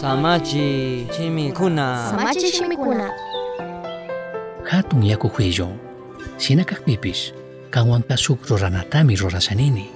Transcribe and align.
Samachi 0.00 1.06
chimikuna. 1.16 2.10
Samachi 2.10 2.50
chimikuna. 2.52 3.10
Hatun 4.70 5.02
yaku 5.02 5.28
huillon. 5.28 5.78
Sinakak 6.36 6.82
pipis. 6.84 7.32
Kawanta 7.70 8.16
suk 8.16 8.42
roranatami 8.48 9.16
rorasanini. 9.16 9.86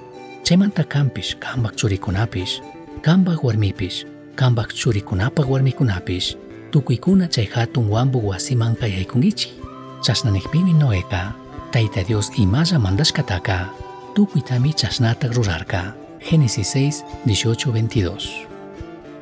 Chemanta 0.42 0.84
kampis, 0.84 1.36
kambak 1.40 1.74
churikunapis. 1.76 2.60
Kambak 3.02 3.42
warmipis. 3.44 4.06
Kambak 4.36 4.70
churikunapag 4.74 5.50
warmikunapis. 5.50 6.36
Tukuikuna 6.70 7.26
chay 7.28 7.46
hatun 7.46 7.90
wambu 7.90 8.28
wasiman 8.28 8.76
kayaykungichi. 8.76 9.52
Chasnanikpimi 10.00 10.72
noeka. 10.72 11.32
Taita 11.70 12.04
Dios 12.06 12.30
imaya 12.38 12.78
mandashkataka. 12.78 13.68
Tukuitami 14.14 14.72
chasnata 14.72 15.28
rurarka. 15.28 15.94
Génesis 16.30 16.74
6, 16.74 17.04
18, 17.26 17.54
22. 17.72 18.47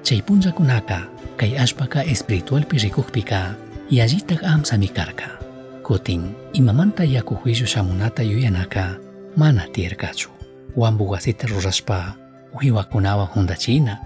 Chay 0.07 0.23
punllakunaka 0.23 1.11
kay 1.35 1.59
ashpaka 1.59 2.07
espiritualpi 2.07 2.79
rikukpika 2.79 3.59
yallitak 3.91 4.47
amsami 4.47 4.87
karka. 4.87 5.35
Kutin 5.83 6.31
imamanta 6.55 7.03
yaku 7.03 7.35
juicio 7.43 7.67
shamunata 7.67 8.23
yuyanaka 8.23 9.03
mana 9.35 9.67
tierkachu. 9.75 10.31
Wambu 10.79 11.11
wasita 11.11 11.51
rurashpa 11.51 12.15
wiwakunawan 12.55 13.27
hundachina 13.27 13.99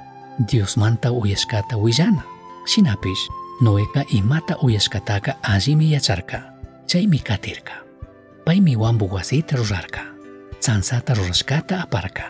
Dios 0.49 0.81
manta 0.81 1.13
uyashkata 1.13 1.77
willana. 1.77 2.25
Shinapish 2.65 3.29
noeka 3.61 4.05
imata 4.09 4.57
uyashkataka 4.65 5.37
allimi 5.45 5.93
yacharka. 5.93 6.53
Chaymi 6.89 7.19
katirka. 7.19 7.85
Paymi 8.49 8.73
wambu 8.77 9.05
wasita 9.15 9.57
rurarka. 9.57 10.01
Tsansata 10.61 11.13
rurashkata 11.15 11.85
aparka. 11.85 12.25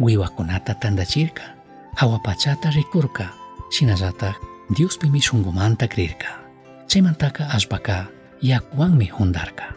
Wiwakunata 0.00 0.74
tandachirka. 0.74 1.63
Hawapachata 1.94 2.70
rikurka. 2.70 3.30
Shinallatak 3.70 4.34
Diospimi 4.70 5.20
shunkumanta 5.20 5.88
krirka. 5.88 6.40
Chaymantaka 6.88 7.50
ashpaka 7.50 8.06
yakuwanmi 8.42 9.06
hundarka. 9.06 9.74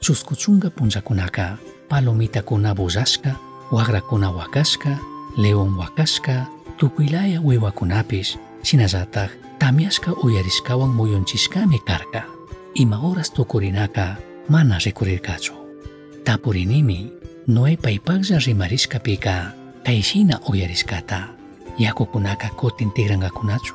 Chuskuchunga 0.00 0.70
punllakunaka 0.70 1.58
palomitakuna 1.88 2.74
bullashka, 2.74 3.36
wagrakuna 3.70 4.30
wakashka, 4.30 4.98
león 5.36 5.76
wakashka, 5.78 6.46
tukuylaya 6.76 7.40
wiwakunapish, 7.40 8.38
shinallatak 8.62 9.30
tamyashka 9.58 10.14
uyarishkawan 10.14 10.90
muyunchishkami 10.90 11.78
karka. 11.78 12.24
Ima 12.74 12.96
horas 12.96 13.32
tukurinaka 13.32 14.16
mana 14.48 14.78
rikurirkachu. 14.78 15.52
Tapurinimi 16.24 17.12
Noe 17.46 17.76
paypaklla 17.76 18.38
rimarishkapika 18.38 19.52
kayshina 19.84 20.40
uyarishkata. 20.48 21.39
Ιάκο 21.80 22.04
κουνάκα 22.04 22.48
κότιν 22.48 22.92
τίγραγκα 22.92 23.28
κουνάτσου, 23.28 23.74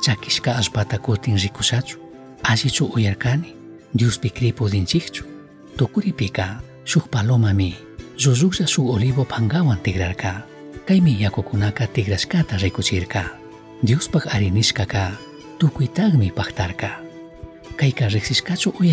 τσακισκά 0.00 0.54
ασπάτα 0.54 0.98
κότιν 0.98 1.38
ζικουσάτσου, 1.38 1.98
άζιτσου 2.40 2.90
ο 2.94 2.98
Ιερκάνη, 2.98 3.54
διους 3.90 4.18
πικρή 4.18 4.52
ποδιν 4.52 4.84
τσίχτσου, 4.84 5.24
το 5.76 5.86
κούρι 5.86 6.12
πικά, 6.12 6.62
σουχ 6.84 7.08
παλό 7.08 7.38
μαμί, 7.38 7.76
σου 8.64 8.86
ολίβο 8.86 9.24
παγκάουαν 9.24 9.78
τίγραρκά, 9.82 10.46
καημί 10.84 11.16
Ιάκο 11.20 11.42
κουνάκα 11.42 11.86
τίγρασκά 11.86 12.44
τα 12.44 12.58
ζικουσίρκά, 12.58 13.38
διους 13.80 14.08
παχ 14.08 14.34
αρινής 14.34 14.72
κακά, 14.72 15.18
παχτάρκά, 16.34 17.02
καϊκά 17.74 18.08
ζεξισκάτσου 18.08 18.72
ο 18.80 18.84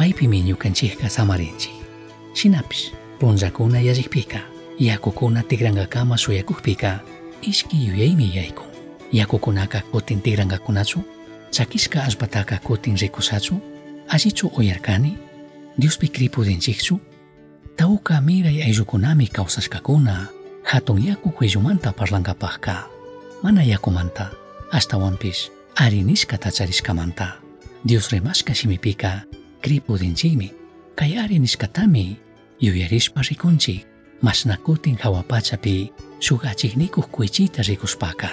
paypimi 0.00 0.40
ñukanchikka 0.48 1.08
samarinchik. 1.12 1.76
Shinapish 2.34 2.92
punllakuna 3.18 3.80
yallikpika 3.80 4.40
yakukuna 4.78 5.42
tigrankakama 5.42 6.16
suyakukpika 6.16 7.00
ishki 7.42 7.86
yuyaymi 7.86 8.36
yaykun. 8.36 8.66
Yakukunaka 9.12 9.80
kutin 9.80 10.20
tigrankakunachu 10.20 11.00
chakishka 11.50 12.04
ashpataka 12.04 12.58
kutin 12.58 12.96
rikushachu 12.96 13.60
allichu 14.08 14.46
uyarkani 14.46 15.18
Diospi 15.78 16.08
kripudinchikchu 16.08 17.00
tawka 17.76 18.20
miray 18.20 18.62
ayllukunami 18.62 19.26
kawsashkakuna 19.26 20.26
hatun 20.62 21.04
yaku 21.06 21.30
cuellumanta 21.30 21.92
parlankapakka 21.92 22.86
mana 23.42 23.62
yakumanta 23.62 24.30
ashtawanpish 24.72 25.50
arinishka 25.76 26.38
tacharishkamanta 26.38 27.32
Dios 27.84 28.08
rimashka 28.10 28.54
shimipika 28.54 29.22
kripudinchikmi 29.60 30.52
kay 30.96 31.18
arinishkatami 31.18 32.16
yuyarishpa 32.60 33.22
rikunchik 33.22 33.86
mashna 34.22 34.56
kutin 34.56 34.96
hawapachapi 34.96 35.92
shuk 36.18 36.44
achiknikuq 36.46 37.06
kuychita 37.10 37.62
rikushpaka 37.62 38.28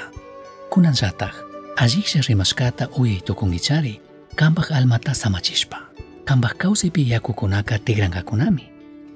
kunanllatak 0.69 1.35
alliksha 1.75 2.21
rimashkata 2.27 2.89
uyay 2.89 3.21
tukungichari 3.21 4.01
kanpak 4.35 4.71
almata 4.71 5.13
samachishpa 5.13 5.77
kanpak 6.25 6.57
kawsaypi 6.57 7.09
yakukunaka 7.11 7.79
tigrankakunami 7.79 8.63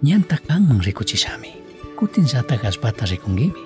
ñanta 0.03 0.37
kanman 0.47 0.81
rikuchishami 0.81 1.51
kutinllatak 1.99 2.65
allpata 2.65 3.05
rikungimi 3.05 3.61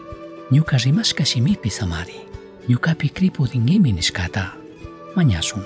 ñuka 0.52 0.78
rimashka 0.78 1.26
shimipi 1.26 1.70
samari 1.70 2.16
ñukapi 2.70 3.10
kripudingimi 3.10 3.92
nishkata 3.92 4.54
mañashun 5.16 5.64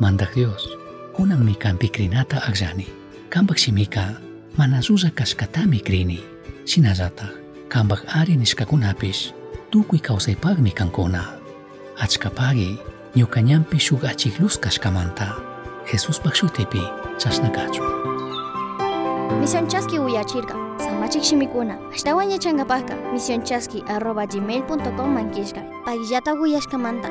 mandak 0.00 0.34
Dios 0.34 0.81
kunang 1.12 1.44
mikan 1.44 1.76
pikrinata 1.76 2.40
akllani 2.48 2.88
kanpak 3.28 3.60
simika 3.60 4.16
mana 4.56 4.80
susak 4.80 5.14
kaskatami 5.20 5.80
krini 5.84 6.20
shinallataj 6.64 7.32
kanpak 7.68 8.04
ari 8.16 8.36
nishkakunapish 8.36 9.32
tukuy 9.70 10.00
kawsaypaqmi 10.00 10.72
kankuna 10.72 11.36
achkapaqi 12.00 12.80
ñukañampi 13.16 13.76
shuk 13.76 14.04
achiqlluskashkamanta 14.08 15.36
jesuspak 15.92 16.34
shutaypi 16.36 16.82
chashna 17.20 17.48
kachun 17.52 17.92
Misión 19.40 19.66
Chasqui 19.66 19.98
Uyachirka, 19.98 20.54
Samachik 20.78 21.24
Shimikuna, 21.24 21.74
Ashtawan 21.90 22.30
Yachangapaka, 22.30 22.94
Misión 23.10 23.42
Chasqui 23.42 23.82
arroba 23.88 24.26
gmail.com 24.26 25.08
manquishka, 25.10 25.62
Pagillata 25.84 26.34
Uyashkamanta. 26.38 27.08